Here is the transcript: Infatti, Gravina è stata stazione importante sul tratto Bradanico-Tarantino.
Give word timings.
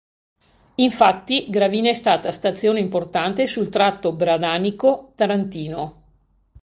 Infatti, 0.77 1.45
Gravina 1.51 1.89
è 1.89 1.93
stata 1.93 2.31
stazione 2.31 2.79
importante 2.79 3.45
sul 3.45 3.69
tratto 3.69 4.13
Bradanico-Tarantino. 4.15 5.93